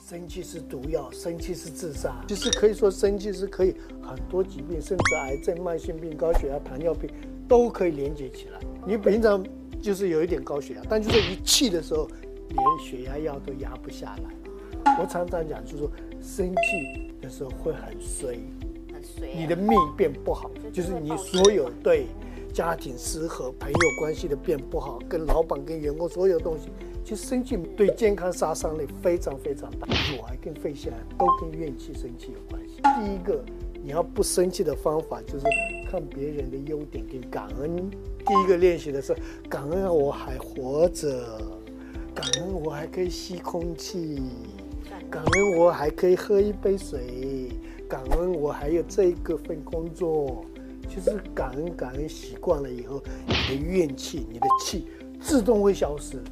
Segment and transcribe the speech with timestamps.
[0.00, 2.24] 生气是毒药，生气是自杀。
[2.26, 7.10] 其实可以说，生气是可以很多疾病，甚至癌症、慢性病、高血压、糖尿病
[7.46, 8.58] 都可以连接起来。
[8.86, 9.44] 你平常
[9.82, 12.08] 就是有一点高血压，但就是一气的时候，
[12.48, 14.94] 连血压药都压不下来。
[14.98, 15.90] 我常常讲，就是说
[16.22, 18.38] 生气的时候会很衰，
[18.92, 19.34] 很衰啊。
[19.36, 22.06] 你的命变不好，就是你所有对
[22.54, 26.70] 家庭失和、朋友关系的变不好，跟老板、跟员工所有东西。
[27.08, 32.82] 其实生气对健康杀伤力非常非常大，乳癌跟肺腺癌都跟怨气、生气有关系。
[32.82, 33.42] 第一个，
[33.82, 35.46] 你要不生气的方法就是
[35.90, 37.90] 看别人的优点跟感恩。
[38.26, 39.16] 第一个练习的是
[39.48, 41.40] 感恩我还活着，
[42.14, 44.20] 感恩我还可以吸空气，
[45.10, 47.48] 感恩我还可以喝一杯水，
[47.88, 50.44] 感恩我还有这个份工作。
[50.86, 54.88] 其实感恩感恩习惯了以后，你的怨气、你的气
[55.18, 56.22] 自动会消失。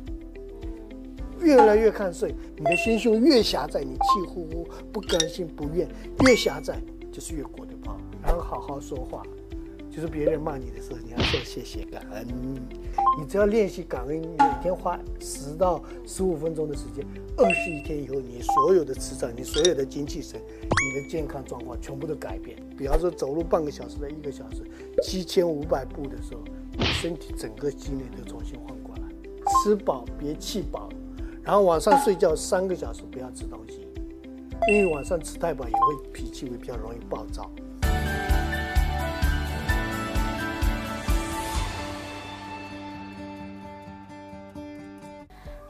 [1.41, 5.89] 越来越看顺，你的心胸越狭窄，你气呼呼、不甘心、不愿，
[6.27, 6.81] 越狭窄
[7.13, 7.99] 就是越过得不好。
[8.23, 9.23] 然后好好说话，
[9.91, 12.27] 就是别人骂你的时候，你要说谢谢、感恩。
[13.19, 17.05] 你只要练习感恩，每天花十到十五分钟的时间，
[17.37, 22.57] 二十一天以后，你所有的磁场、你所有的精气神、你的健康状况全部都改变。
[22.77, 24.63] 比方说走路半个小时到一个小时，
[25.03, 26.41] 七千五百步的时候，
[26.77, 29.03] 你身体整个机能都重新换过来。
[29.63, 30.91] 吃饱别气饱。
[31.47, 33.87] 然后晚上睡觉三个小时不要吃东西，
[34.69, 37.49] 因为晚上吃太饱也会脾气会比较容易暴躁。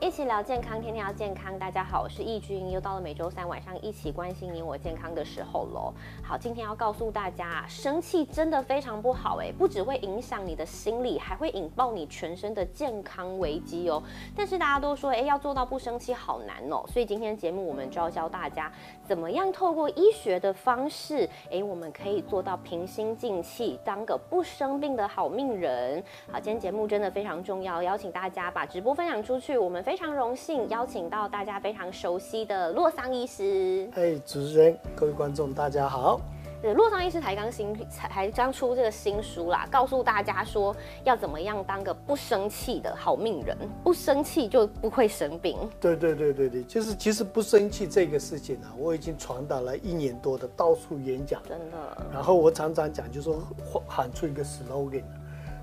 [0.07, 1.59] 一起聊健康，天天要健康。
[1.59, 5.93] 大家好，我是易君，又到了每周三晚上一起关心你我健康的时候喽。
[6.23, 14.01] 好，今天要告诉大家，生气真的非常不好哎，不只会影响你的心理，还会引爆你全身的健康危机哦。
[14.37, 16.85] 但是大家都说，哎，要做到不生气好难哦。
[16.87, 18.71] 所以今天节目我们就要教大家，
[19.05, 26.01] 怎么样透过医学的方式，哎，我们可以做到平心静气，当个不生病的好命人。
[26.31, 29.96] 好，今天节目真的非常重要，邀请大家把直播分享出去，我们非。
[29.97, 33.89] 非常荣幸邀请到大家非常熟悉的洛桑医师。
[33.95, 36.21] 哎，主持人，各位观众，大家好。
[36.61, 45.57] 对，洛桑医师才刚新才还刚出这个新书啦，告诉大家说要怎么样当个不生气的好命人，不生气就不会生病。
[45.81, 51.97] 对对对对对，就是其实不生气这个事情呢，我已经传达了一年多的到处演讲，真的。
[52.13, 53.43] 然后我常常讲，就说
[53.89, 55.05] 喊出一个 slogan：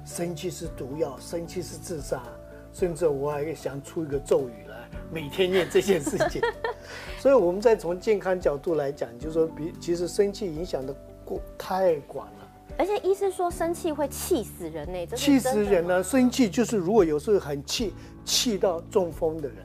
[0.03, 2.23] 生气是毒药，生气是自杀。
[2.73, 6.41] 甚至我还想出一个咒语来，每天念这件事情。
[7.19, 12.49] 所以我们再从健康角度来讲，就是说，比其实生气影响的过太广了。
[12.75, 16.03] 而且医生说生气会气死人呢，气死人呢！
[16.03, 17.93] 生气就是如果有时候很气，
[18.25, 19.57] 气到中风的人，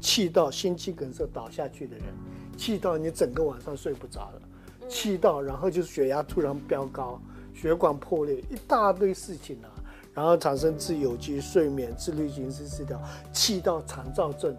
[0.00, 2.06] 气到心肌梗塞倒下去的人，
[2.56, 7.22] 气到你整个晚上睡不着了，气到然后就是血压突然飙高，
[7.54, 9.70] 血管破裂，一大堆事情啊。
[10.16, 12.98] 然后产生自由基睡眠、自律神经失调、
[13.32, 14.56] 气道肠燥症、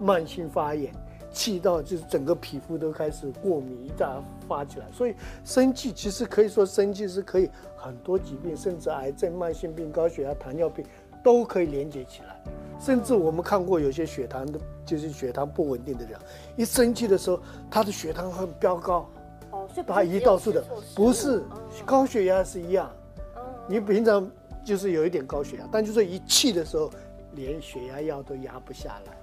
[0.00, 0.92] 慢性发炎、
[1.30, 4.86] 气到就是整个皮肤都开始过敏，一大发起来。
[4.90, 5.14] 所以
[5.44, 10.84] 生气其实可以说，生气是可以很多疾病，甚至癌症、慢性病、高血压、糖尿病
[11.22, 12.42] 都可以连接起来。
[12.80, 16.18] 甚至我们看过有些血糖的，就是血糖不稳定的人，
[16.56, 17.38] 一生气的时候，
[17.70, 19.08] 他的血糖会飙高。
[19.52, 20.64] 哦，所以把胰岛素的
[20.96, 21.44] 不是
[21.86, 22.90] 高血压是一样。
[23.68, 24.28] 你平常。
[24.64, 26.90] 就是有一点高血压，但就是一气的时候，
[27.34, 29.16] 连血压药都压不下来。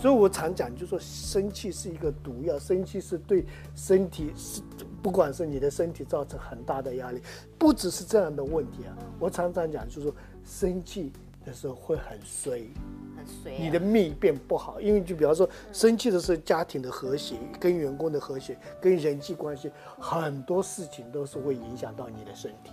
[0.00, 4.62] 所以我常讲，就说生气是一个毒药，生气是对身体是，
[5.02, 7.20] 不管是你的身体造成很大的压力，
[7.58, 8.96] 不只是这样的问题啊。
[9.18, 10.14] 我常常讲，就是说
[10.44, 11.12] 生气
[11.44, 12.68] 的时候会很衰，
[13.16, 14.80] 很衰，你的命变不好。
[14.80, 22.70] 因为就比方说，生气的时候，家庭的和谐、跟员工的和谐、跟人际关系，很多事情都是会影响到你的身体。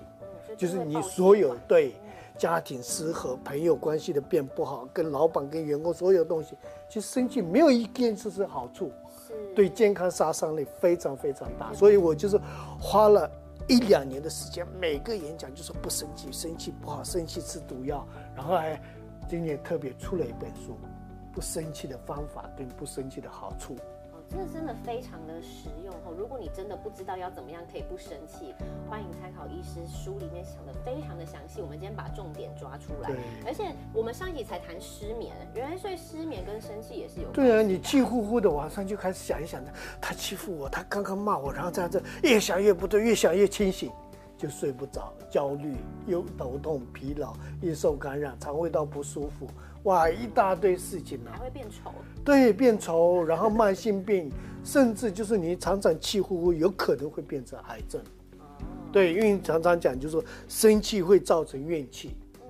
[0.56, 1.96] 就是你所有对。
[2.38, 6.56] 家庭失和，朋友关系的变不好，跟老板、跟员工所有东西，
[6.88, 8.92] 其实生气没有一件事是好处，
[9.56, 11.74] 对健康杀伤力非常非常大。
[11.74, 12.40] 所以我就是
[12.80, 13.30] 花了
[13.68, 18.80] 一两年的时间，每个演讲就是不生气，生气不好，生气吃毒药，然后还
[19.28, 20.78] 今年特别出了一本书，
[21.34, 23.76] 不生气的方法跟不生气的好处。
[24.30, 26.14] 这真的非常的实用哦！
[26.18, 28.54] 如果你真的不知道要怎么样可以不生气，
[28.90, 31.62] 欢迎参考医师书里面讲的非常的详细。
[31.62, 33.10] 我们今天把重点抓出来，
[33.46, 39.72] 而且我们上一集才谈失眠，原来所以失眠跟生气也是有对啊，你气呼呼的晚上就开始想一想的，
[40.02, 43.90] 他欺负我，他刚刚骂我，然后这样子越想越不对，越想越清醒，
[44.38, 49.48] 就睡不着，焦虑又头痛、疲劳，易受感染，肠胃道不舒服，
[49.84, 51.92] 哇，一大堆事情呢、还会变丑。
[52.24, 54.32] 对，变丑，然后慢性病，
[54.64, 58.02] 甚至就是你常常气呼呼，有可能会变成癌症。
[58.92, 62.16] 对，因为常常讲就是说生气会造成怨气。
[62.42, 62.44] 嗯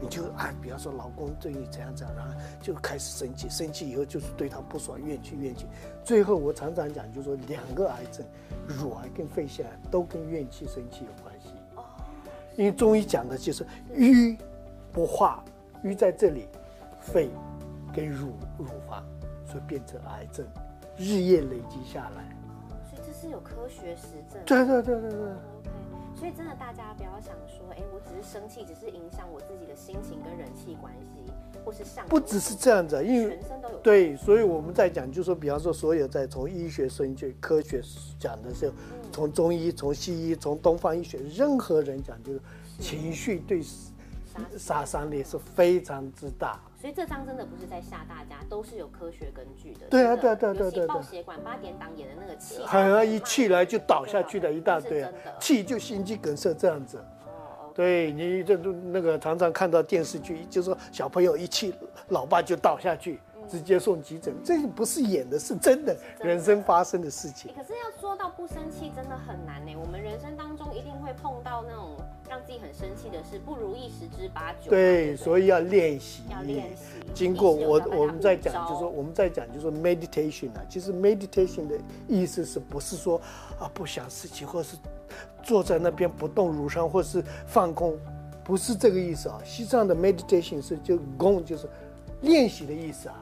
[0.00, 5.66] 你就哎，比方说老公对你怎样怎样，然后就开始生气，生气以后就是对他不爽，怨气怨气，
[6.02, 8.24] 最后我常常讲就是说两个癌症，
[8.66, 11.48] 乳癌跟肺腺癌都跟怨气生气有关系。
[11.76, 11.84] 哦
[12.56, 14.36] 因为中医讲的就是瘀
[14.92, 15.44] 不化，
[15.82, 16.48] 瘀在这里，
[17.02, 17.28] 肺
[17.94, 19.04] 跟乳乳房，
[19.44, 20.46] 所以变成癌症，
[20.96, 22.34] 日夜累积下来。
[22.88, 24.40] 所以这是有科学实证。
[24.46, 25.20] 对对对对对。
[25.20, 25.38] OK，
[26.14, 31.32] 所以真的大家不要想说，哎，我只是生气，只是影响我自己的心情跟人际关系，
[31.64, 33.78] 或是上不只是这样子，因为全身都有。
[33.78, 37.82] 对，所以我们在讲，就是说，比方说，所有在从医学、生学、科学
[38.18, 38.74] 讲的时候，
[39.10, 42.40] 从中医、从西医、从东方医学，任何人讲就是
[42.78, 43.60] 情绪对
[44.58, 46.60] 杀伤力是非常之大。
[46.80, 49.86] 所以这张真的不是在吓大家，都是有科学根据的。
[49.88, 55.06] 对啊对啊对啊对啊尤其对啊爆血管八点档演的那个气，很容易气来就倒下去的一大堆
[55.38, 56.98] 气就心肌梗塞这样子。
[57.26, 61.72] 哦，对你这都那个常常看到电视剧，就是说小朋友一气，
[62.08, 67.56] 老爸就倒下去，直接送急诊，这不是演的，是真的人生发生的事情欸。
[67.56, 69.74] 可是要说到不生气真的很难呢。
[69.76, 71.96] 我们人生当中一定会碰到那种
[72.28, 74.70] 让自己很生气的事，不如意十之八九。
[74.70, 76.22] 对，所以以要练习。
[76.30, 76.84] 要练习。
[77.12, 81.76] 经过我我们在讲，就是说我们在讲，就是说 meditation 啊，其实 meditation 的
[82.08, 83.20] 意思是不是说
[83.58, 84.76] 啊不想事情，或是
[85.42, 87.98] 坐在那边不动如山，或是放空，
[88.44, 89.38] 不是这个意思啊。
[89.44, 91.68] 西藏的 meditation 是就 gong 就是
[92.22, 93.21] 练习的意思啊。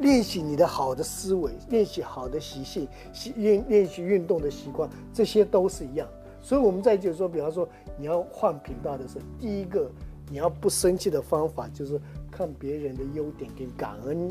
[0.00, 6.08] 嗯，练习你的好的思维，练习好的习性，习练练习运动的习惯，这些都是一样。
[6.42, 7.68] 所以我们在就是说，比方说
[7.98, 9.90] 你要换频道的时候，第一个
[10.30, 12.00] 你要不生气的方法就是
[12.30, 14.28] 看别人的优点跟感恩。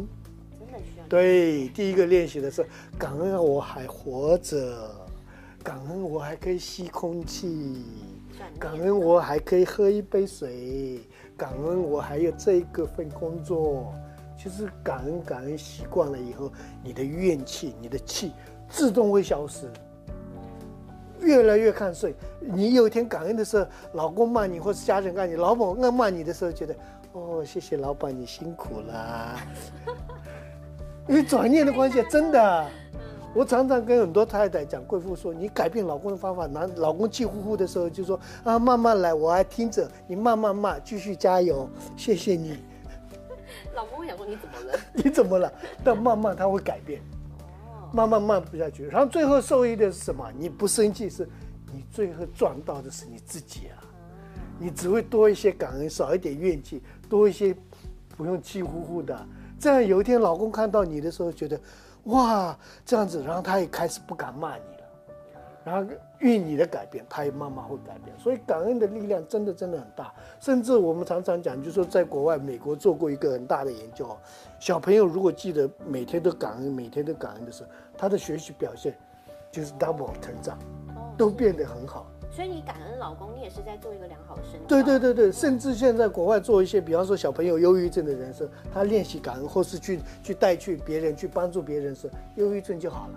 [0.59, 1.05] 真的需要。
[1.07, 2.65] 对，第一个练习的是
[2.97, 4.89] 感恩我还活着，
[5.63, 7.83] 感恩我还可以吸空气，
[8.57, 10.99] 感恩我还可以喝一杯水，
[11.37, 13.93] 感恩我还有这个份工作。
[14.41, 16.49] 其实感恩感恩习惯了以后，
[16.81, 18.31] 你的怨气、你的气
[18.69, 19.69] 自动会消失，
[21.19, 22.13] 越来越看顺。
[22.39, 23.65] 你有一天感恩的时候，
[23.95, 26.73] 老公骂你或是家人骂你，老板恶骂你的时候，觉得
[27.11, 29.37] 哦，谢谢老板，你辛苦了。
[31.09, 32.65] 因为转念的关系，真的。
[33.35, 42.57] 我常常跟很多太太讲，贵妇说，你改变老公的方法，拿老公气呼呼的时候，就说啊，慢慢来，我还听着，你慢慢骂，继续加油，谢谢你。
[43.79, 44.79] 老公会想说你怎么了？
[44.93, 45.53] 你怎么了？
[45.85, 47.01] 但慢慢他会改变，
[47.69, 50.29] 哦，慢慢慢不下去，然后最后受益的是什么？
[50.37, 51.27] 你不生气，是
[51.71, 53.79] 你最后赚到的是你自己啊！
[54.59, 57.55] 你只会多一些感恩，少一点怨气，多一些
[58.17, 59.17] 不用气呼呼的。
[59.57, 61.57] 这样有一天老公看到你的时候，觉得
[62.03, 64.78] 哇这样子，然后他也开始不敢骂你了。
[65.63, 65.83] 然后
[66.19, 68.17] 因为你的改变，他也慢慢会改变。
[68.17, 70.13] 所以感恩的力量真的真的很大。
[70.39, 74.17] 甚至我们常常讲，就是说在国外，美国做过一个很大的研究哦，
[74.59, 78.95] 小朋友如果记得每天都感恩，每天都感恩的时候，他的学习表现
[79.51, 80.57] 就是 double 成长，
[80.95, 82.05] 哦都变得很好。
[82.31, 84.67] 所以你感恩老公，你也是在做一个良好的身教。
[84.67, 93.13] 对对对对，甚至现在国外做一些，比方说小朋友忧郁症的人士，他练习感恩，或是去去带去别人去帮助别人时，忧郁症就好了。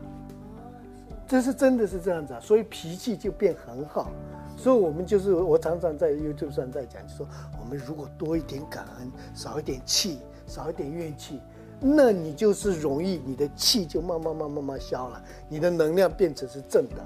[1.32, 4.12] 这是真的是这样子啊，所以脾气就变很好。
[4.54, 7.26] 所以我们就是我常常在 YouTube 上在讲，就说
[7.58, 11.40] 我们如果多一点感恩，少一点气，少一点怨气，
[11.80, 16.96] 那你就是容易你的气就慢慢慢慢慢消了，你的能量变成是正的。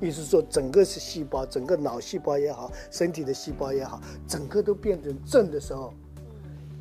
[0.00, 5.94] 意思说，整个是细胞，整个脑细胞也好，身体的细胞也好，整个都变成正的时候，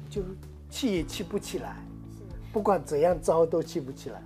[0.10, 0.24] 就
[0.68, 1.76] 气也气不起来，
[2.18, 2.24] 是。
[2.52, 4.20] 不管怎样糟都气不起来。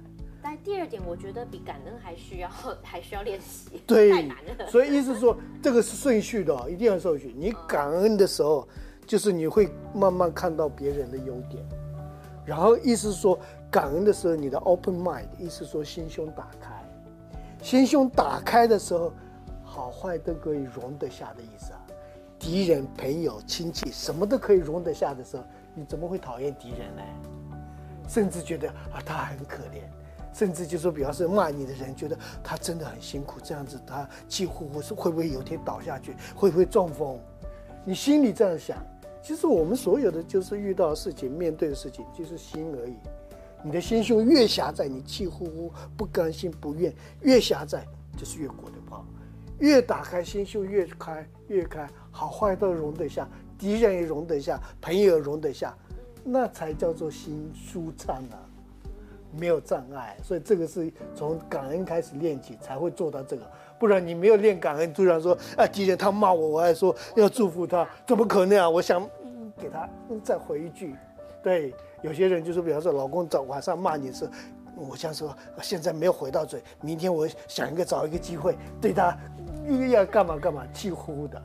[0.47, 2.49] 但第二点，我觉得比感恩还需要
[2.83, 7.33] 还需要练习，太对难了。，所以意思说这个是顺序的、哦，一定要顺序。
[7.35, 8.67] 你感恩的时候，
[9.07, 11.65] 就是你会慢慢看到别人的优点，
[12.45, 13.39] 然后意思是说
[13.71, 16.79] 感恩的时候，你的 open mind，意思说心胸打开，
[17.63, 19.11] 心胸打开的时候，
[19.63, 21.81] 好坏都可以容得下的意思啊。
[22.37, 27.01] 敌人、朋友、亲戚，什么都可以容得下的时候，你怎么会讨厌敌人呢？
[28.07, 29.81] 甚至觉得啊他很可怜，
[30.35, 37.17] 甚至就说，比方说骂你的人，觉得他真的很辛苦，这样子他几乎是会不会有天倒下去，会不会中风？
[37.85, 38.77] 你心里这样想，
[39.23, 42.95] 其实我们所有的就是遇到的事情、面对的事情，就是心而已。
[43.63, 47.85] 你的心胸越狭窄，你气呼呼、不甘心、不愿，越狭窄，
[48.17, 49.05] 就是越过得不好。
[49.59, 53.25] 越打开心胸越开越开，好坏都容得下，
[53.57, 55.73] 敌人也容得下，朋友容得下，
[56.25, 58.44] 那才叫做心舒畅啊，
[59.37, 60.15] 没有障碍。
[60.23, 63.43] 所以这个是从感恩开始练起，才会做到这个。
[63.77, 68.69] 不然你没有练感恩，突然说啊敌人他骂我，我还说要祝福他，怎么可能啊？
[68.69, 69.07] 我想
[69.57, 69.89] 给他
[70.23, 70.95] 再回一句，
[71.43, 74.29] 对，有些人就是比方说老公早晚上骂你是。
[74.77, 79.17] 我想说，现在没有回到嘴，明天我想一个找一个机会对他
[79.65, 81.41] 又要干嘛干嘛，气呼呼的，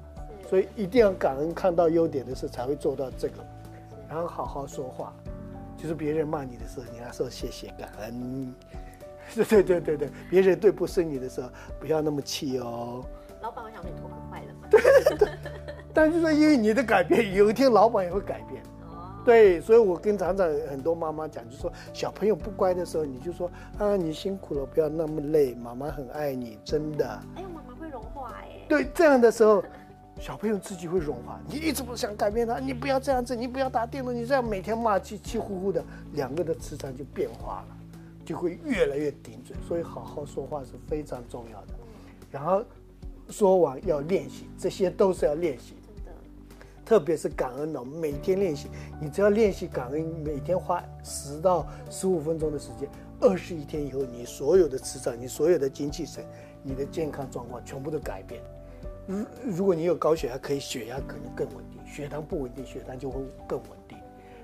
[0.49, 3.35] 所以一定要感恩，看到优点的时候才会做到这个，
[4.09, 5.14] 然后好好说话，
[5.80, 8.54] 就是别人骂你的时候，你要说谢谢感恩，
[9.34, 13.04] 对对对对对，别人对不是你的时候，不要那么气哦。
[13.40, 14.68] 老板，我想你脱可快了嘛？
[14.70, 15.28] 对对，
[15.94, 18.62] 但是说因为你的改变，有一天老板也会改变。
[19.22, 27.06] 对，所以我跟厂长很多妈妈讲，就说小朋友不乖的时候，你就说啊，你辛苦了，不要那么累，妈妈很爱你，真的。
[27.37, 28.49] 哎呀，妈妈会融化哎。
[28.66, 29.62] 对，这样的时候，
[30.19, 31.40] 小朋友自己会融化。
[31.49, 37.76] 你一直不想改变他，你不要这样子，你不要打电动，你这样每天骂气气呼呼的，两个的磁场就变化了，
[38.25, 39.57] 就会越来越顶嘴。
[39.67, 41.75] 所以好好说话是非常重要的。
[42.31, 42.62] 然后
[43.29, 45.81] 说完要练习，这些都是要练习的。
[46.85, 48.69] 特别是感恩哦，每天练习，
[49.00, 52.88] 你只要练习感恩，每天花十到十五分钟的时间，
[53.21, 56.25] 二十一天以后，你所有的磁场，你所有的精气神，
[56.64, 58.43] 你的健康状况全部都改变。
[59.11, 59.26] 如
[59.57, 63.99] 如果你有高血压，可以血压可能更稳定；血糖不稳定，血糖就会更稳定。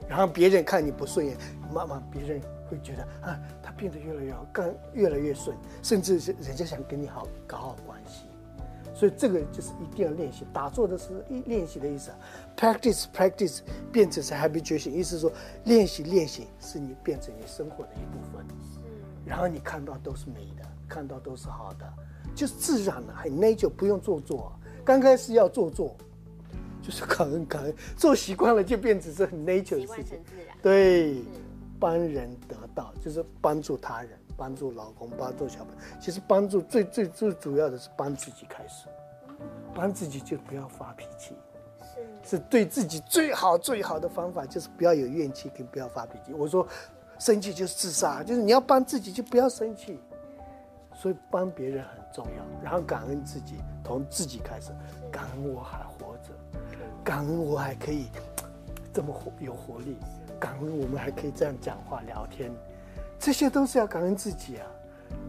[0.08, 1.36] 然后别人看你不顺眼，
[1.72, 8.26] 慢慢别人会觉得啊，他变得越来越好，更越来越顺，甚至是人家想跟你好搞好关系。
[8.94, 12.10] 所以这个就是一定要练习，打坐的是一练习的意思
[12.56, 13.60] ，practice practice
[13.92, 15.30] 变成是 habituation，意思说
[15.64, 18.80] 练习练习是你变成你生活的一部分，是，
[19.26, 21.92] 然后你看到都是美的，看到都是好的，
[22.36, 24.52] 就是自然了，很 nature，不用做作，
[24.84, 25.96] 刚开始要做作，
[26.80, 30.20] 就是感恩感恩，做习惯了就变成是很 nature 的事情，
[30.62, 31.16] 对，
[31.80, 34.10] 帮人得到就是帮助他人。
[34.38, 38.86] 帮助老公，帮助小朋友，其实帮助最最最主要的是帮自己开始，
[39.74, 41.34] 帮自己就不要发脾气，
[42.22, 42.36] 是。
[42.36, 46.34] 是对自己最好最好的方法，就是不要有怨气跟不要发脾气。
[46.34, 46.68] 我说，
[47.18, 49.98] 生气就是自杀，就是你要帮自己就不要生气，
[50.96, 54.72] 所以帮别人很重要，然后感恩自己，从自己开始，
[55.12, 56.30] 感恩我还活着，
[57.04, 58.06] 感恩我还可以
[58.92, 59.96] 这么活有活力，
[60.40, 62.50] 感恩我们还可以这样讲话聊天。
[63.18, 64.66] 这些都是要感恩自己啊！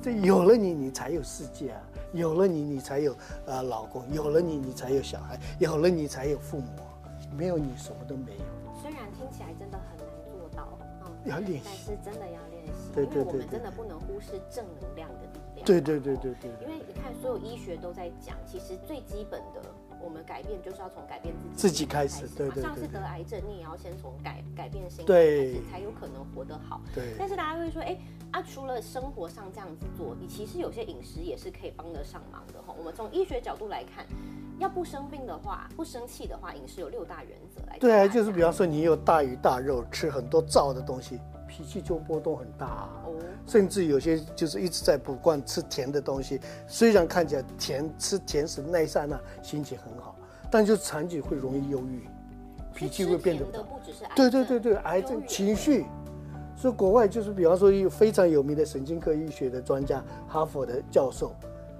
[0.01, 1.81] 这有了你，你才有世界啊！
[2.13, 6.67] 有了你，你才有呃老公；有了你，你才有小孩；有了你，才有父母。
[7.35, 8.43] 没有你，什么都没有。
[8.81, 15.65] 虽然听起来真的很难做到，嗯，要练习，但是真的要练习，对对对，我们真的不能忽视正能量的力量。
[15.65, 16.51] 对对对对对。
[16.61, 19.61] 因为你看，所有医学都在讲，其实最基本的。
[19.99, 25.11] 我们改变就是要从改变自己自己开始，对对像是得癌症，你也要先从改改变心态
[25.71, 26.79] 才有可能活得好。
[26.93, 27.15] 对。
[27.17, 27.97] 但是大家会说，哎
[28.31, 32.75] 啊，除了生活上这样子做，你其实有些饮食也是可以帮得上忙的哈。
[32.77, 34.05] 我们从医学角度来看，
[34.59, 37.79] 要不生病的话，不生气的话，饮食有六大原则来。
[37.79, 42.89] 对啊，就是比方说你有大鱼大肉，吃很多燥的东西，脾气就波动很大。
[43.05, 43.15] 哦。
[43.47, 50.15] 甚至有些就是一直在不惯吃甜的东西，虽然看起来甜，吃甜食那一刹那心情很好，
[50.51, 52.07] 但就长期会容易忧郁，
[52.75, 53.45] 脾气会变得。
[54.15, 55.85] 对对对对，癌症情绪。
[56.55, 61.31] 所以国外就是比方说有非常有名的神经科医学的专家，哈佛的教授，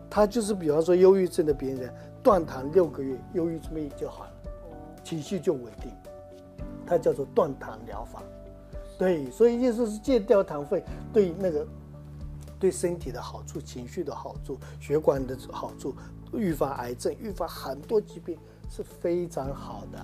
[0.08, 4.32] 他就是比方说忧郁症的病人断糖六个月，忧郁症就好了，
[5.04, 5.92] 情绪就稳定，
[6.86, 8.22] 他叫做断糖疗法。
[8.98, 11.68] 对，所以意思是戒掉糖分，对那个
[12.60, 15.96] 对身体的好处、情绪的好处、血管的好处、
[16.34, 18.38] 预防癌症、预防很多疾病
[18.70, 20.04] 是非常好的。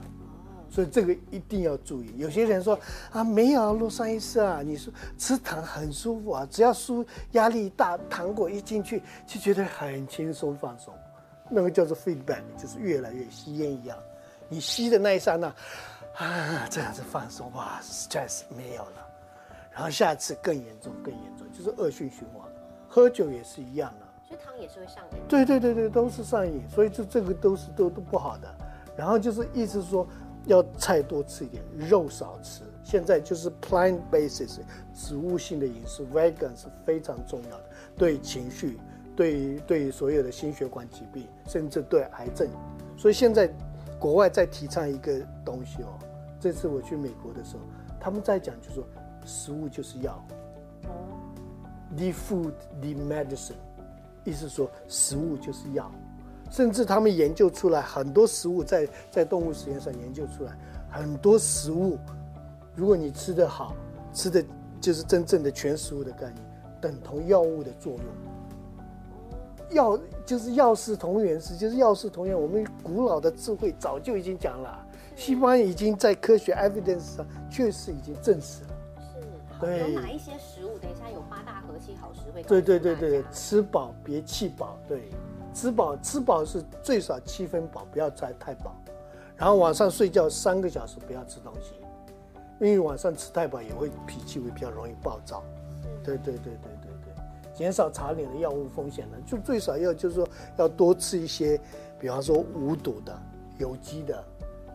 [0.69, 2.11] 所以这个一定要注意。
[2.17, 2.79] 有些人说
[3.11, 10.91] 啊，没有陆上医师啊，你说吃糖很舒服啊，只要输压力大，糖果一进去就觉得很轻松放松，
[11.49, 13.95] 那个叫做 feedback，就是越来越吸烟一样，
[14.49, 15.53] 你吸的那一刹那。
[16.17, 19.07] 啊，这样子放松哇，stress 没有了，
[19.71, 22.47] 然后下次更严重，更严重，就是恶性循环。
[22.87, 25.17] 喝酒也是一样的，所以糖也是会上瘾。
[25.27, 28.55] 对对对对，都是上瘾，所以这这个都是都都不好的。
[28.95, 30.07] 然后就是意思说，
[30.45, 32.61] 要菜多吃一点，肉少吃。
[32.83, 34.59] 现在就是 plant basis
[34.93, 37.63] 植物性的饮食，vegan 是非常重要的，
[37.97, 38.79] 对情绪，
[39.15, 42.47] 对对所有的心血管疾病，甚至对癌症。
[42.95, 43.51] 所以现在。
[44.03, 45.97] 国外在提倡一个东西哦，
[46.37, 47.61] 这次我去美国的时候，
[48.01, 48.83] 他们在讲，就说
[49.23, 50.21] 食物就是药
[51.95, 53.53] ，the food the medicine，
[54.25, 55.89] 意思说食物就是药，
[56.51, 60.51] 甚至他们研究出来很多食物，在在动物实验上研究出来
[60.91, 61.97] 很多食物，
[62.75, 63.73] 如果你吃得好，
[64.11, 64.43] 吃的
[64.81, 66.35] 就是真正的全食物的概念，
[66.81, 68.03] 等同药物的作用。
[69.71, 72.39] 药就是药食同源，是就是药食同源。
[72.39, 78.69] 我们古老的智慧早就已经讲了，西方已经在科学 evidence 上确实已经证实了。
[78.99, 79.21] 是，
[79.57, 80.77] 好对有哪一些食物？
[80.79, 85.09] 等一下有八大和气好食会对对对对吃饱别气饱，对，
[85.53, 88.75] 吃饱吃饱是最少七分饱，不要再太饱。
[89.35, 91.73] 然后晚上睡觉三个小时不要吃东西，
[92.59, 95.43] 因为晚上吃太饱也会脾气会比较容易暴躁。
[96.03, 96.82] 对对对对，
[97.55, 101.59] 减少茶饮的药物风险呢，就最少要就是说要多吃一些，
[101.99, 103.17] 比方说无毒的、
[103.57, 104.23] 有机的，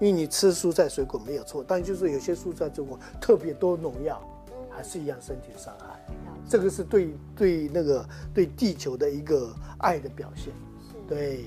[0.00, 4.22] 因为你吃蔬菜水果没有错，但就是有些蔬菜水果特别多农药，
[4.70, 6.06] 还是一样身体伤害。
[6.48, 10.46] 这个是对对那个对地球的一个爱的表现，
[10.80, 10.94] 是。
[11.08, 11.44] 对。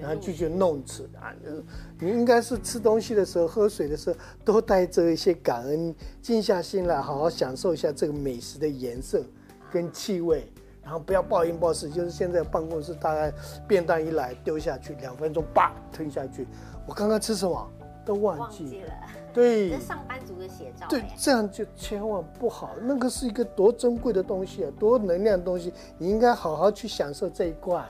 [0.00, 1.52] 然后拒绝弄吃啊，呃
[2.00, 9.22] 你应该是吃东西的时候、喝水的时候，都带着一些感恩，静下心来，好好享受一下这个美食的颜色
[9.70, 10.50] 跟气味，
[10.86, 11.90] 然后不要暴饮暴食。
[11.90, 13.32] 就是现在办公室大概
[13.66, 16.46] 便当一来丢下去，两分钟叭吞下去，
[16.86, 17.68] 我刚刚吃什么
[18.04, 18.70] 都忘记了。
[18.70, 18.92] 忘记了，
[19.34, 20.86] 对这是上班族的写照。
[20.88, 22.70] 对哎，这样就千万不好。
[22.80, 27.84] 那个是一个多珍贵的东西啊，多能量的东西，你应该好好去享受这一块，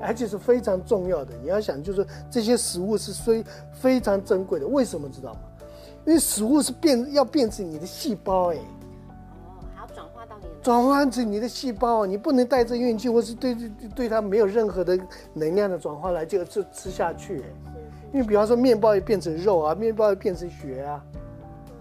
[0.00, 1.34] 而且是非常重要的。
[1.42, 5.40] 你要想，就是这些食物是非非常珍贵的，为什么知道吗？
[6.04, 8.58] 因为食物是变要变成你的细胞，哎，
[10.62, 14.98] 转换成你的细胞，你不能带着运气，或是对对对对它没有任何的
[15.34, 17.44] 能量的转化来就就吃下去，哎。
[18.12, 21.02] 因为比方说面包也变成肉啊，面包也变成血啊，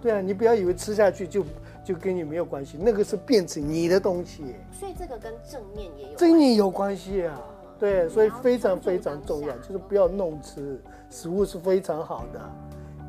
[0.02, 1.44] 对啊，你不要以为吃下去就
[1.84, 7.40] 就跟你没有关系，那个是变成你的东西，所以这个跟正面也有正面有关系啊。
[7.78, 12.40] 对，所以非常非常重要，就是不要弄吃，食物是非常好的，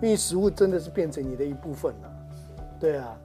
[0.03, 2.13] 因为食物真的是变成你的一部分了。
[2.81, 3.17] 对啊，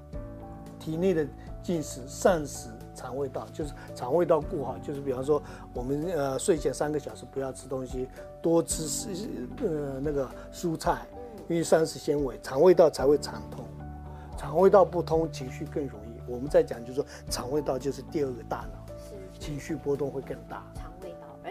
[0.77, 1.25] 体内的
[1.67, 8.07] 进食、膳食、肠胃道，就是肠胃道顾好，就是比方说我们呃睡前三个小时不要吃东西，
[8.41, 9.09] 多吃是
[9.61, 11.05] 呃那个蔬菜，
[11.49, 13.65] 因为膳食纤维，肠胃道才会畅通。
[14.37, 16.31] 肠胃道不通，情绪更容易。
[16.31, 18.93] 我们在讲就是说，肠胃道就是第二个大脑，
[19.37, 20.63] 情绪波动会更大。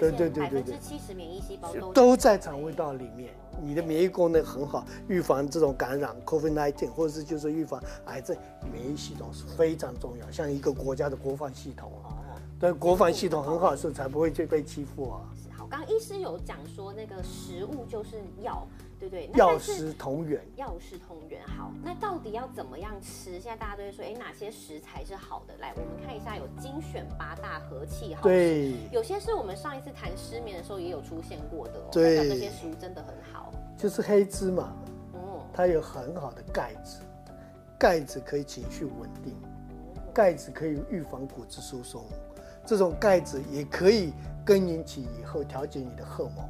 [0.00, 8.37] 对且对对对对百分之七十免疫细胞都都在肠胃道里面，你的免疫功能很好，预防这种感染 COVID-19，或者是就是预防癌症，
[8.72, 12.09] 免疫系统是非常重要，像一个国家的国防系统啊。
[12.09, 12.40] 哦。
[12.59, 15.20] 对，国防系统很好的时候，才不会去被欺负啊。
[15.37, 18.66] 是好，刚刚医师有讲说那个食物就是药，
[19.09, 19.38] 对对？
[19.38, 21.40] 药食同源，药食同源。
[21.47, 23.40] 好，那到底要怎么样吃？
[23.40, 25.55] 现在大家都会说，哎，哪些食材是好的？
[25.59, 28.23] 来，我们看一下，有精选八大和气好。
[28.23, 33.53] 对，有些是我们上一次谈失眠的时候也有出现过的哦，对代表这些食物真的很好。
[33.77, 34.75] 就是黑芝麻，
[35.12, 36.99] 哦，它有很好的钙质，
[37.79, 39.37] 钙质可以情绪稳定，
[40.14, 42.05] 钙质可以预防骨质疏松，
[42.64, 44.12] 这种钙质也可以
[44.45, 46.49] 更引起以后调节你的荷尔蒙。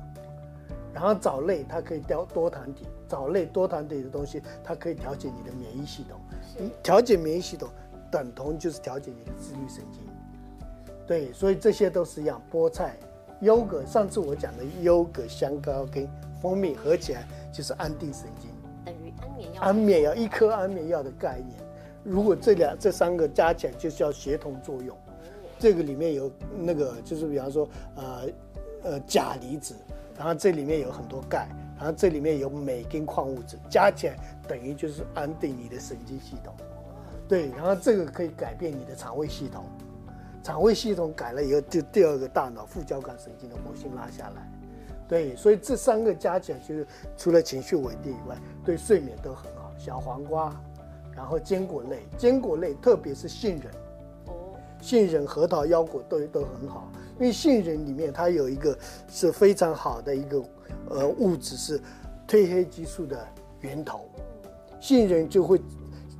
[0.97, 6.19] 然后藻类它可以调多糖体，藻类多糖体的东西，它可以调节你的免疫系统。
[6.57, 7.69] 是调节免疫系统
[8.11, 10.01] 等同就是调节你的自律神经。
[11.07, 12.43] 对，所以这些都是一样。
[12.51, 12.97] 菠菜、
[13.43, 16.09] 优格，上次我讲的优格、香膏跟
[16.41, 18.51] 蜂蜜合起来就是安定神经。
[18.83, 19.61] 等于安眠药。
[19.61, 21.61] 安眠药，一颗安眠药的概念。
[22.03, 24.97] 如果这两这三个加起来，就是要协同作用。
[25.59, 28.23] 这个里面有那个，就是比方说，呃
[28.83, 29.75] 呃钾离子，
[30.17, 34.17] 然后这里面有很多钙，然后这里面有镁跟矿物质，加起来
[34.49, 36.55] 等于就是安定你的神经系统。
[37.29, 39.65] 对，然后这个可以改变你的肠胃系统，
[40.43, 44.51] 肠胃系统改了以后，就第二个大脑副交感神经的活性拉下来。
[45.09, 49.73] 对，所以这三个加起来，就是除了情绪稳定以外，对睡眠都很好。
[49.79, 50.55] 小黄瓜，
[51.15, 53.73] 然后坚果类，坚果类特别是杏仁，
[54.27, 60.45] 哦，杏仁、核桃、腰果都都很好，因为杏仁里面它有一个是非常好的一个
[60.91, 61.79] 呃物质是
[62.29, 63.27] 褪黑激素的
[63.61, 64.09] 源头，
[64.81, 65.61] 杏仁就会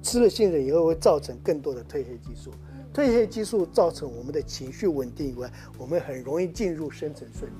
[0.03, 2.51] 吃了杏仁以后会造成更多的褪黑激素，
[2.95, 7.59] 褪黑激素造成我们的情绪稳定以外，我们很容易进入深层睡眠。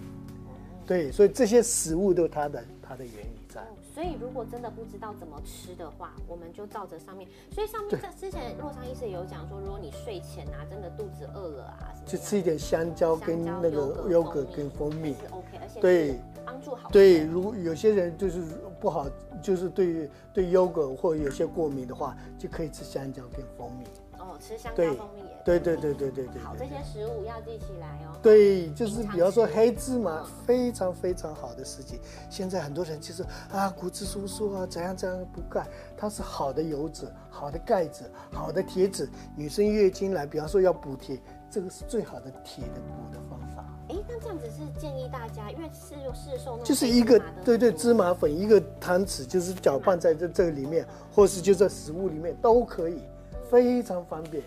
[0.87, 3.36] 对，所以这些食物都它的它的原因。
[3.57, 3.63] 在。
[3.63, 7.27] 哦所以如果真的不知道怎么吃的话，我们就照着上面。
[7.51, 15.15] 所以上面在之前洛桑医师也有讲说，如果你睡前啊真的肚子饿了啊，什么就吃一点香蕉跟那个优格跟蜂蜜。
[15.15, 18.43] 是 OK，而且对帮助好对，睡如果有些人就是
[18.79, 19.07] 不好，
[19.43, 23.85] 就是对对优格或有些过敏的话，就可以吃香蕉跟蜂蜜。
[24.19, 26.65] 哦，哦，吃香蕉、对蜂蜜也对对对对对对好，这。
[26.67, 28.19] 些食物要记起来哦。
[28.21, 32.01] 对，就是比方说黑芝麻嗯，非常非常好的事情。
[32.29, 35.65] 现在很多人其实啊，骨质疏松啊，怎样怎样补钙，
[35.97, 39.09] 它是好的油脂、好的钙质、好的铁质。
[39.37, 41.17] 女生月经来，比方说要补铁，
[41.49, 43.65] 这个是最好的铁的补的方法。
[43.89, 53.01] 哎，那这样子是建议大家，因为市有市售那就是一个对对芝麻粉一个汤匙，就是搅拌在这这个里面，或是就在食物里面都可以，
[53.49, 54.43] 非常方便。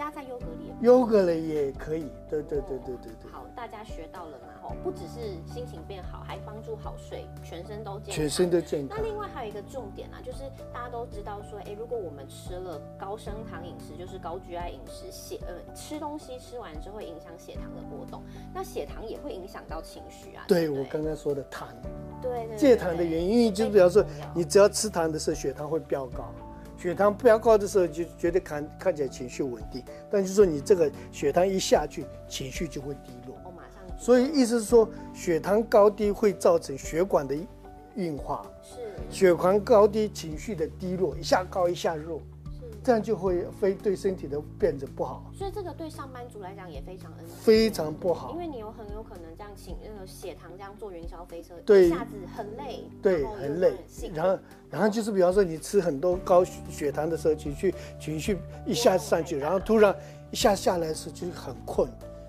[0.00, 4.46] 哦加在优格里也优格里也可以，对对对对对对，好，大家学到了嘛？
[4.62, 8.14] 哦，不只是心情变好，还帮助好睡，全身都健康。
[8.14, 9.04] 全身都健康那。
[9.04, 10.38] 另外还有一个重点啊，就是
[10.72, 18.22] 大家都知道说，哎，如果我们吃了高升糖饮食，就是高 GI 饮食，血呃吃东西吃完之后会影响血糖的波动，
[18.54, 20.44] 那血糖也会影响到情绪啊。
[20.48, 21.68] 不对我刚刚说的糖，
[22.22, 24.02] 对对戒糖的原因，就比方说，
[24.34, 26.32] 你只要吃糖的时候，血糖会飙高。
[26.80, 33.36] 血糖飙高的时候，就觉得看看起来情绪稳定，但就是说你这个血糖一下去，情绪就会低落。
[33.44, 37.36] 我马上所以意思是说，血糖高低会造成血管的
[37.96, 38.78] 硬化，是。
[39.10, 42.24] 血糖高低，情绪的低落，一下高一下弱，是，
[42.82, 48.38] 这样就会非对身体的变得不好，所以这个对上班族来讲也非常非常不好因。
[48.38, 53.74] 为你有很有可能这样请那个血糖这样坐云霄飞车，对一下子很累，对，很累
[54.14, 54.38] 然后，
[54.70, 59.94] 然后就是比方说你吃很多高血血糖的时候，情绪情绪一下子上去，然后突然
[60.30, 61.88] 一下下来的时候就是很困，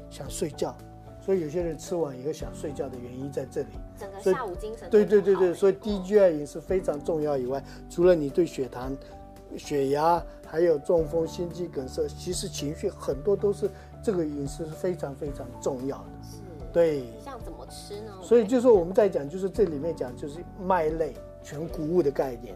[0.10, 0.76] 想睡觉。
[1.24, 3.68] 所以有些人吃完以后想睡觉的原因在这里。
[3.96, 8.92] 整个下午精神对对对对，所以以低 GI 饮食非常重要以外，除了你对血糖、
[9.56, 13.70] 血压，还有中风、心肌梗塞，其实情绪很多都是
[14.04, 16.04] 这个饮食是非常非常重要的。
[16.22, 16.40] 是，
[16.74, 18.12] 对，像怎么吃呢？
[18.22, 22.54] 所以就是说我们在讲，就是这里面讲就是麦类全谷物的概念，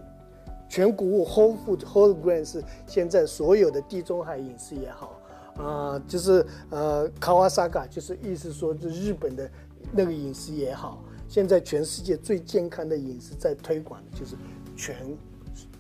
[0.67, 5.17] 全谷物 whole food whole grain 是现在所有的地中海饮食也好，
[5.55, 9.49] 啊、就是呃卡瓦萨卡，就是意思说就日本的
[9.93, 14.35] 那个饮食也好，现在全世界最健康的饮食在推广的就是
[14.75, 15.17] 全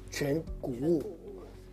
[0.09, 1.03] 全谷物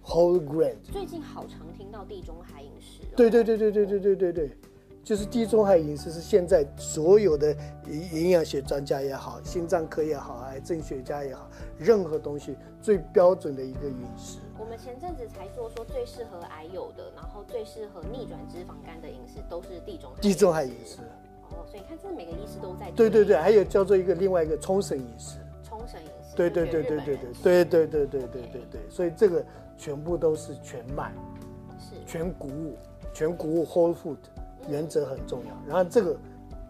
[0.05, 0.75] whole grain。
[0.83, 4.51] 最近好常听到地中海饮食、哦，对对对对对对对对对，
[5.05, 7.55] 就是地中海饮食是现在所有的
[7.87, 14.39] 营营养学专家也好，心脏科也好，癌症学家也好，任何东西最标准的一个饮食。
[14.59, 20.21] 我们前阵子才做说最适合癌友的，然后最适合逆转脂肪肝的饮食都是地中海。
[20.21, 20.99] 地中海饮食，
[21.51, 29.45] 哦，所以你看，这每个医师都在对对对，还有叫做一个另外一个冲绳饮食，冲绳饮食，对对对对对对对对对对对对对，所以这个
[29.83, 31.13] 全部都是全麦、
[31.77, 31.97] 是。
[32.07, 32.77] 全谷物、
[33.13, 34.17] 全谷物 whole food，
[34.69, 35.53] 原则很重要。
[35.67, 36.17] 然后这个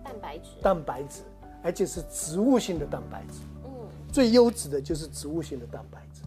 [0.02, 1.20] 蛋白质，蛋白质，
[1.62, 3.40] 而且是植物性的蛋白质。
[3.66, 3.70] 嗯，
[4.10, 6.22] 最优质的就是植物性的蛋白质，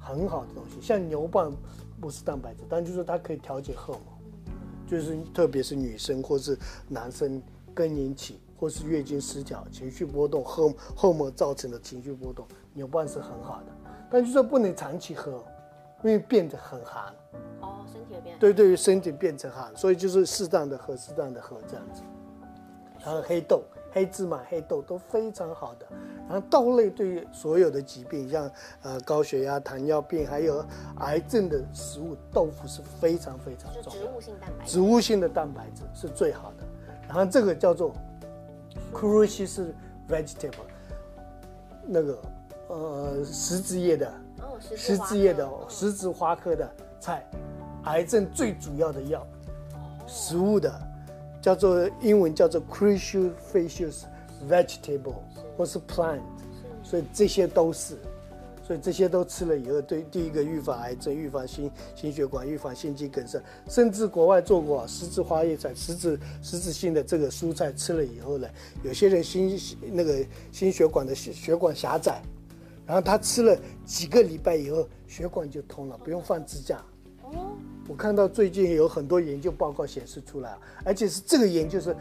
[0.00, 0.84] 很好的东西。
[0.84, 1.52] 像牛蒡
[2.00, 6.58] 不是蛋白质，但就是它可以调节荷尔蒙，就是特别是女生或是
[6.88, 7.40] 男生
[7.72, 13.66] 更年期或是月经失调、情绪波动、荷荷尔蒙造成的情绪波动，牛蒡是很好的，
[14.10, 15.40] 但就是说不能长期喝，
[16.06, 17.12] 因为变得很寒，
[17.60, 22.00] 哦，身体会变对对于身体变成寒，所以就是适当的喝，适当的喝这样子。
[23.04, 25.86] 然后黑豆、黑芝麻、黑豆都非常好的。
[26.28, 28.48] 然后豆类对于所有的疾病，像
[28.82, 30.64] 呃高血压、糖尿病，还有
[30.98, 33.82] 癌症的食物，豆腐是非常非常重要。
[33.82, 36.64] 就是植物性蛋白质，植物性的蛋白质是最好的。
[37.08, 37.92] 然后这个叫做
[38.94, 39.72] crucius
[40.08, 40.66] vegetable，
[41.84, 42.18] 那个
[42.68, 44.12] 呃十字叶的哦，
[44.60, 47.24] 十十字字叶的十字花科的菜，
[47.84, 49.26] 癌症最主要的药，
[50.06, 50.72] 食物的，
[51.40, 54.02] 叫做英文叫做 cruciferous
[54.48, 55.14] vegetable
[55.56, 56.20] 或是 plant，
[56.82, 57.96] 所以这些都是，
[58.66, 68.48] 所以这些都吃了以后，对第一个预防癌症、预防心心血管、预防心肌梗塞，甚至国外做过十字花叶菜、十字十字性的这个蔬菜吃了以后呢，
[68.82, 69.58] 有些人心
[69.92, 72.20] 那个心血管的血血管狭窄。
[72.86, 76.76] 然后他吃了几个礼拜以后，血管就通了，不用放支架。
[77.22, 77.56] 哦，
[77.88, 81.94] 我看到最近有很多研究报告显示出来，而且是这个研究是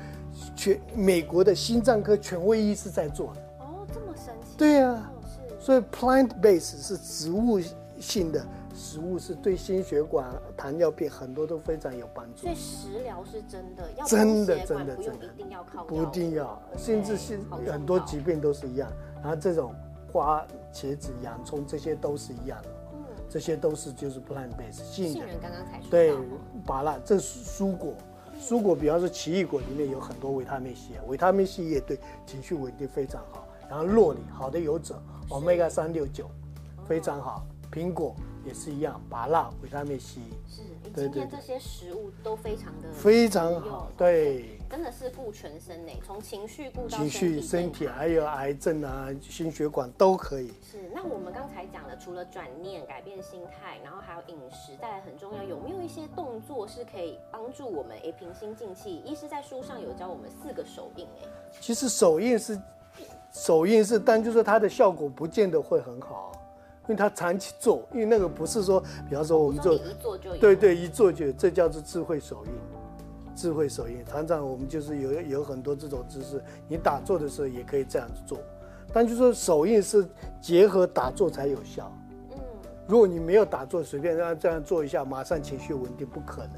[0.56, 3.42] 全美国的心脏科权威医师在做的。
[3.60, 7.60] 哦，这么神奇，对呀、哦，是，所以 plant base 是植物
[8.00, 8.46] 性的
[8.76, 12.56] 食物，是对心血管、糖尿病很多都非常有帮助所以。
[12.56, 18.92] 食疗是真的，要真的真的真的一定要靠不一定要，甚至是很多疾病都是一样。
[19.24, 19.74] 然后这种
[20.24, 23.00] 花、茄子、洋葱这些都是一样的，嗯，
[23.30, 25.12] 这些都是就是 plant base 性的。
[25.12, 26.24] 杏仁刚刚才说对到哦，
[26.66, 27.94] 芭乐这是蔬果，
[28.40, 33.46] 蔬果比方说奇异果里面有很多维他命 C，维他命 C 也对情绪稳定非常好。
[33.70, 34.94] 然后洛里好的油脂
[35.30, 36.30] ，omega 三六九
[36.88, 40.62] 非常好，苹果也是一样，芭辣维他命 C 是，
[40.94, 44.60] 对对对今天这些食物都非常的非常好，，对。
[44.68, 50.50] 真的是顾全身呢，从情绪顾到情绪、身身体还有癌症啊、心血管都可以。
[50.62, 59.02] 是，那我们刚才讲的，除了转念、改变心态，然后还有饮食，再来很重要，有没有一些动作是可以帮助我们诶平心静气？
[59.06, 61.30] 医师在书上有教我们四个手印诶，
[61.62, 62.60] 其实手印是
[63.32, 66.34] 手印是，但就是它的效果不见得会很好，
[66.88, 69.78] 因为他长期做，因为那个不是说，比方说我们做
[70.40, 72.52] 对对，一做就这叫做智慧手印。
[73.36, 78.40] 智慧手印，常常我们就是有有很多这种姿势，你打坐的时候也可以这样子做，
[78.94, 80.08] 但就说手印是
[80.40, 81.92] 结合打坐才有效。
[82.32, 82.38] 嗯，
[82.88, 86.54] 如果你没有打坐，随便让他这样做一下，马上情绪稳定，不可能。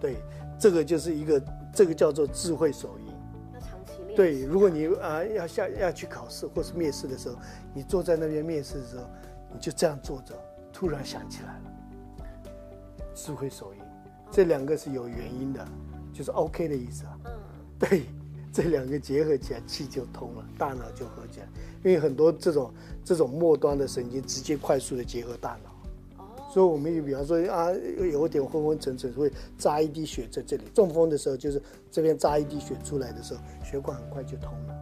[0.00, 0.16] 对，
[0.58, 1.40] 这个就是一个，
[1.72, 3.06] 这个叫做智慧手印。
[3.54, 4.16] 要长期练习。
[4.16, 7.36] 对，如果你啊要下要去考试或是面试的时候，
[7.72, 9.04] 你坐在那边面试的时候，
[9.52, 10.34] 你就这样坐着，
[10.72, 12.30] 突然想起来了，
[13.14, 13.80] 智慧手印，
[14.30, 15.66] 这两个是有原因的，
[16.12, 17.18] 就是 OK 的意思啊。
[17.26, 17.32] 嗯，
[17.78, 18.04] 对，
[18.52, 21.48] 这两个结合起来，气就通了，大脑就合起来。
[21.84, 22.72] 因为很多这种
[23.04, 30.64] 这种末端的神经直接快速的结合大脑，哦，所以我们也比方说啊，有点昏昏沉沉，会扎一滴血在这里。
[30.74, 31.60] 中风的时候，就是
[31.90, 34.74] 这边扎一滴血出来的时候，血管很快就通了。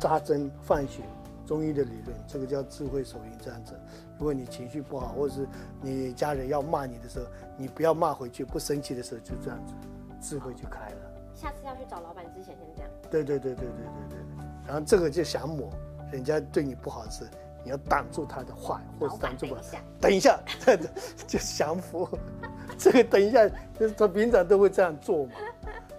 [0.00, 1.02] 扎针放血，
[1.48, 3.72] 中医的理论这个叫智慧手印这样子
[4.18, 5.48] 如果你情绪不好或者是
[5.80, 7.24] 你家人要骂你的时候
[7.56, 9.72] 你不要骂回去不生气的时候就这样子
[10.20, 10.96] 智慧就开了。
[11.32, 12.90] 下次要去找老板之前先这样。
[13.08, 14.44] 对对对对对对对。
[14.66, 15.70] 然后这个就想抹
[16.12, 17.24] 人家对你不好时
[17.64, 19.56] 你要挡住他的坏或者挡住我
[20.00, 20.38] 等一下。
[20.60, 20.80] 这样
[21.26, 22.06] 就降服。
[22.76, 25.32] 这个等一下就是他平常都会这样做嘛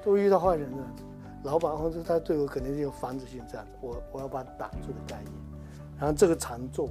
[0.03, 1.09] 都遇到坏人了。
[1.43, 5.34] 老板或者他对我肯定是有防止性这样子，我我要把他挡住的概念。
[5.97, 6.89] 然后这个常坐，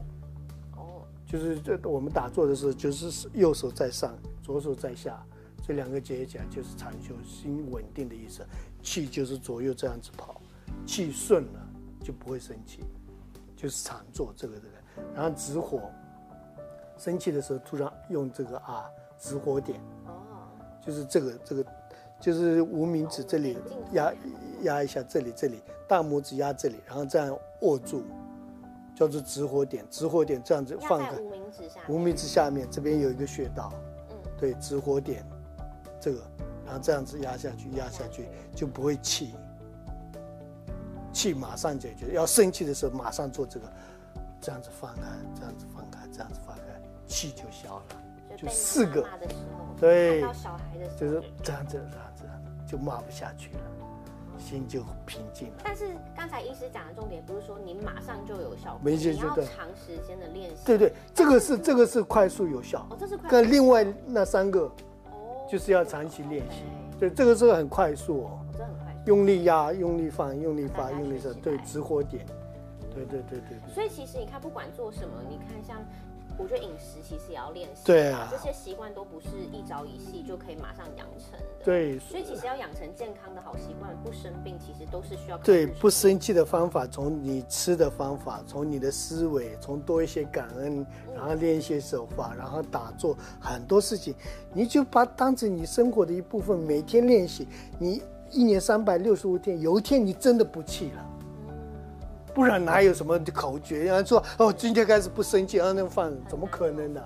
[0.77, 5.23] 哦，就是这我们打坐的时候，就是右手在上，左手在下，
[5.67, 8.45] 这两个结合起来就是禅修，心稳定的意思。
[8.83, 10.41] 气就是左右这样子跑，
[10.87, 11.61] 气顺了
[12.03, 12.85] 就不会生气，
[13.57, 14.69] 就是常坐这个这个。
[15.15, 15.91] 然后止火，
[16.97, 18.85] 生气的时候突然用这个啊
[19.19, 20.49] 止火点，哦，
[20.85, 21.65] 就是这个这个，
[22.21, 23.57] 就是无名指这里
[23.93, 24.13] 压
[24.63, 28.03] 压一下这里这里，大拇指压这里，然后这样握住，
[28.95, 29.85] 叫做直火点。
[29.89, 33.73] 直火点这样子放开，无名指下面，无名指下面这边有一个穴道，
[34.11, 35.25] 嗯，对，直火点，
[36.01, 36.21] 这个，
[36.67, 39.35] 然后这样子压下去，压下去就不会气，
[41.13, 42.15] 气马上解决。
[42.15, 43.73] 要生气的时候马上做这个，
[44.41, 45.03] 这样子放开，
[45.37, 46.63] 这样子放开，这样子放开，
[47.07, 47.85] 气就消了。
[48.41, 52.25] 就四个妈妈的时候，对看到小孩的时候，就是这样子，这样子，
[52.71, 53.61] 就骂不下去了，
[54.39, 55.55] 心就平静了。
[55.65, 60.65] 但是刚才医师讲的重点不是说你马上就有效果，没解你要长时间的练习。
[60.65, 64.71] 对对，这个是这个是快速有效哦，，这是快跟另外那三个
[65.11, 66.63] 哦，就是要长期练习。
[67.01, 68.99] 对，这个是很快速哦，哦这很快速。
[69.07, 72.27] 用力压，用力放，用力发，用力上，对，学起来直火点，
[72.95, 73.75] 对对对对对。
[73.75, 75.77] 所以其实你看，不管做什么，你看像，
[76.39, 77.83] 我觉得饮食其实也要练习。
[77.85, 81.65] 对啊这些习惯都不是一朝一夕就可以马上养成的。。
[81.65, 94.15] 对所以其实要养成健康的好习惯，不生病，其实都是需要靠对，不生气的方法，从你吃的方法，从你的思维，从多一些感恩，然后练一些手法，然后打坐，很多事情，
[94.55, 97.47] 你就把它当成你生活的一部分，每天练习。
[97.79, 101.18] 你一年三百六十五天，有一天你真的不气了。
[102.39, 103.83] 不然哪有什么口诀？
[103.83, 107.03] 然后说哦，今天开始不生气，然后那个饭怎么可能呢。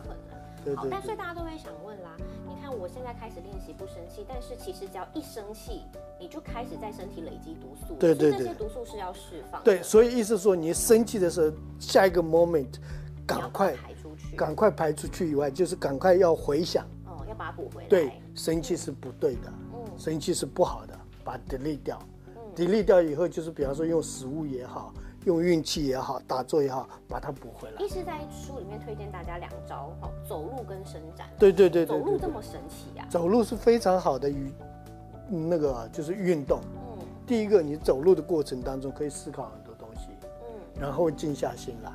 [0.62, 2.10] 对对，对好但所以大家都会想问啦，
[2.46, 5.84] 你看我现在开始练习不生气，但是其实只要一生气，
[6.20, 12.74] 你就开始在身体累积毒素，对对对所以这些毒素是要释放，对，所以意思说，你生气的时候，下一个 moment，
[13.26, 19.98] 赶快排出去，赶快排出去以外，就是赶快要回想，哦，要把它补回来，对，生气是不对的，嗯。
[19.98, 21.98] 生气是不好的，把它 delete 掉
[22.54, 24.92] ，delete 掉以后，就是比方说用食物也好，
[25.24, 27.88] 用运气也好，打坐也好，把它补回来医。
[27.88, 31.28] 师在书里面推荐大家两招，哦，走路跟伸展。
[31.38, 33.06] 对对对对走路这么神奇啊？
[33.08, 34.52] 走路是非常好的与
[35.30, 36.60] 嗯那个就是运动。
[36.74, 40.08] 嗯第一个，你走路的过程当中可以思考很多东西，
[40.42, 41.92] 嗯，然后静下心来。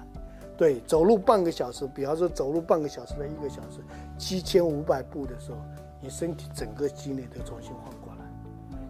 [0.56, 3.82] 对，走路半个小时，比方说走路半个小时到一个小时，
[4.18, 5.58] 七千五百步的时候，
[6.02, 8.26] 你身体整个机能都重新换过来。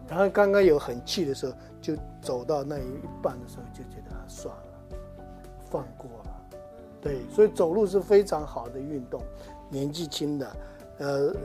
[0.07, 2.83] 然后刚刚有很气的时候，就走到那一
[3.21, 4.97] 半的时候，就觉得啊算了，
[5.69, 6.41] 放过了。
[7.01, 9.21] 对，所以走路是非常好的运动。
[9.69, 10.55] 年纪轻的，
[10.99, 11.35] 呃，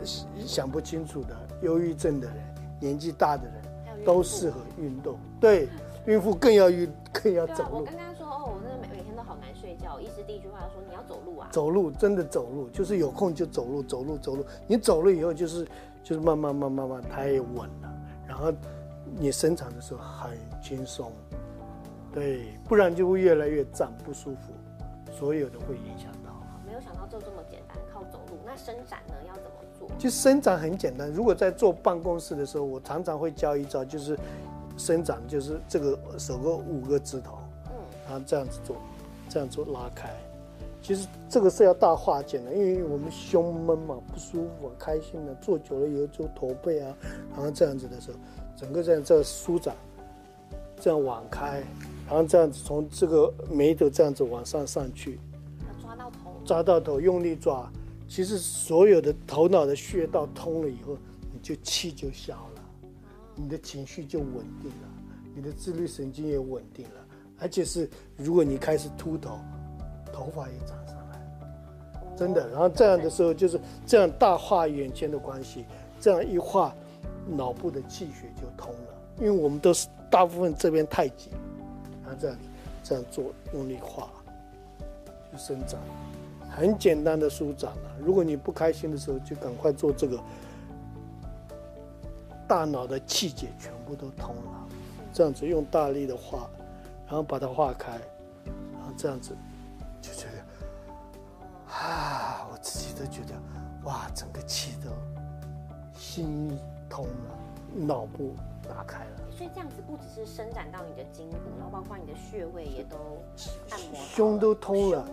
[0.44, 5.18] 想不清楚的，忧郁症的人，年纪大的人，都适合运动。
[5.40, 5.68] 对，
[6.06, 7.84] 孕妇更要运， 更要对啊，我走路。
[7.84, 10.00] 刚刚说哦，我真的每每天都好难睡觉。
[10.00, 11.52] 医师第一句话说你要走路啊，啊？
[11.52, 14.44] 走路真的走路，就是有空就走路，走路走路。
[14.66, 15.66] 你走了以后，就是
[16.02, 17.92] 就是慢慢慢慢慢，它也稳了，
[18.26, 18.52] 然后
[19.18, 20.30] 你生产的时候很
[20.62, 21.10] 轻松，
[22.12, 24.52] 对，不然就会越来越胀不舒服，
[25.12, 26.30] 所有的会影响到。
[26.66, 28.38] 没有想到就这么简单，靠走路。
[28.44, 29.88] 那伸展呢，要怎么做？
[29.98, 34.18] 其实伸展很简单，如果在坐办公室的时候，我常常会教一招，就是
[34.76, 37.72] 伸展，就是这个手个五个指头，嗯，
[38.04, 38.76] 然后这样子做，
[39.28, 40.10] 这样做拉开。
[40.80, 46.94] 其实这个是要大化简的，因为我们胸闷嘛，不舒服、啊，开心的、坐久了以后就驼背啊，
[47.34, 48.18] 然后这样子的时候，
[48.56, 49.76] 整个这样这样舒展，
[50.80, 51.62] 这样往开，
[52.06, 55.18] 然后这样子从这个眉头这样子往上上去，
[55.80, 56.40] 抓到头。
[56.44, 57.70] 抓到头，用力抓。
[58.08, 60.98] 其实所有的头脑的穴道通了以后，
[61.32, 62.62] 你就气就消了，
[63.34, 64.88] 你的情绪就稳定了，
[65.34, 67.06] 你的自律神经也稳定了，
[67.38, 67.88] 而且是
[68.18, 69.38] 如果你开始秃头，
[70.12, 72.46] 头发也长上来了，真的。
[72.50, 75.64] 然后这样的时候就是这样大化眼前的关系，
[75.98, 76.74] 这样一化，
[77.26, 79.02] 脑部的气血就通了。
[79.18, 81.32] 因为我们都是大部分这边太紧，
[82.18, 82.36] 这样
[82.82, 84.08] 这样做，用力画，
[85.30, 85.80] 就伸展。
[86.50, 90.20] 很简单的舒展了、如果你不开心的时候，就赶快做这个，
[92.46, 94.68] 大脑的气节全部都通了。
[95.14, 96.48] 这样子用大力的画，
[97.06, 97.92] 然后把它化开，
[98.44, 99.34] 然后这样子
[100.00, 103.34] 就觉得啊，我自己都觉得
[103.84, 104.90] 哇，整个气都
[105.98, 106.54] 心
[106.88, 107.38] 通了，
[107.74, 108.34] 脑部
[108.68, 109.21] 打开了。
[109.42, 112.96] 所以这样子不只是伸展到你的筋骨，然后包括你的穴位也都
[113.70, 115.04] 按摩，胸都通了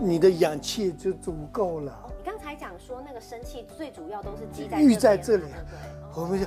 [0.00, 1.92] 你的氧气就足够了。
[2.04, 5.52] 哦，你刚才讲说那个生气最主要都是积在郁在这这里
[6.14, 6.46] 我们就，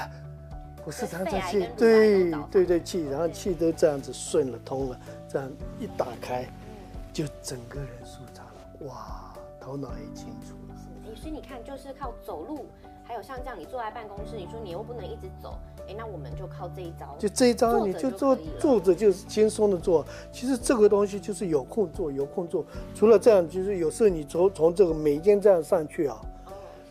[0.82, 3.34] 不是常常气对对对气，然后对。
[3.34, 6.74] 气都这样子顺了通了，这样一打开，嗯。
[7.12, 10.74] 就整个人舒畅了，哇，头脑也清楚了。
[10.78, 12.64] 是，哎，所以你看，就是靠走路，
[13.06, 15.56] 还有像这样，你坐在办公室，你说你又不能一直走，
[15.88, 20.04] 哎，那我们就靠这一招，就这一招，你就坐坐着就是轻松的做。
[20.32, 22.64] 其实这个东西就是有空做，有空做。
[22.94, 26.50] 除了这样，就是有时候你从从这个每间这样上去啊，哦，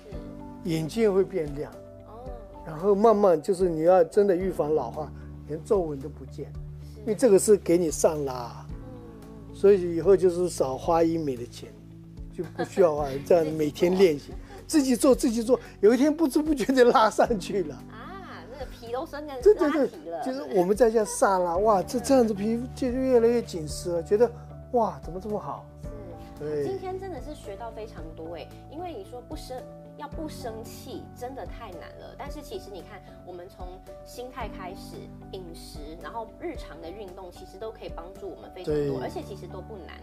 [0.10, 1.70] 是，眼睛会变亮，
[2.08, 2.24] 哦，
[2.66, 5.12] 然后慢慢就是你要真的预防老化，
[5.48, 6.50] 连皱纹都不见，
[7.00, 8.66] 因为这个是给你上啦。
[8.70, 11.70] 嗯，所以以后就是少花医美的钱，
[12.34, 14.32] 就不需要花， 这样每天练习，
[14.68, 17.76] 自己做自己做，有一天不知不觉就拉上去了。
[17.92, 24.30] 啊，那个皮都生根对对对拉皮了，，就是我们在这样萨拉，哇，这这样子皮肤就越来越紧实了，觉得
[24.72, 25.66] 哇，怎么这么好？
[26.38, 29.56] 是，对今天真的是学到非常多哎，因为你说不生
[29.98, 34.98] 要不生气真的太难了，但是其实你看，我们从心态开始，
[35.32, 39.96] 饮食，然后日常的运动，其实都可以帮助我们非常多，而且其实都不难。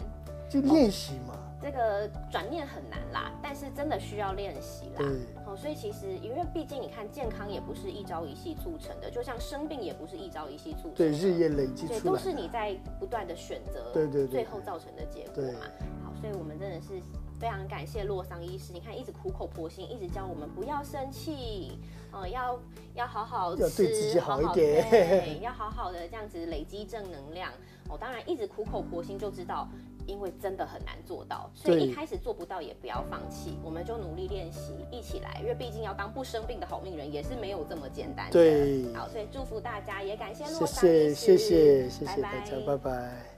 [0.48, 1.38] 就练习嘛。
[1.62, 4.98] 这个转念很难啦，但是真的需要练习啦。
[4.98, 5.07] 对
[5.46, 10.96] 哦，所以其实因为毕竟你看，健康也不是一朝一夕促成的，就像生病也不是一朝一夕促成的。
[10.96, 12.18] 对，日夜累积对，出来的。
[12.18, 15.61] 都是你在不断的选择，对对对最后造成的结果对嘛。
[16.05, 17.00] 好，所以我们真的是
[17.42, 21.76] 非常感谢洛桑医师，你看一直苦口婆心，一直教我们不要生气，
[22.12, 22.57] 呃，要
[22.94, 27.50] 要好好吃，要对自己好一好点对 要好好的这样子累积正能量。
[27.88, 29.68] 哦，当然一直苦口婆心就知道。
[30.05, 35.38] 因为真的很难做到，所以一开始做不到也不要放弃，我们就努力练习，一起来。
[35.40, 38.33] 因为毕竟要当不生病的好命人也是没有这么简单的。
[38.33, 43.32] 对好，所以祝福大家，也感谢谢洛桑医师谢谢谢谢大家，拜拜。